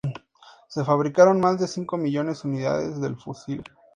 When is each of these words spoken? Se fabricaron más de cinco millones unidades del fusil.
Se 0.67 0.83
fabricaron 0.83 1.39
más 1.39 1.59
de 1.59 1.67
cinco 1.67 1.95
millones 1.95 2.43
unidades 2.43 2.99
del 2.99 3.17
fusil. 3.17 3.63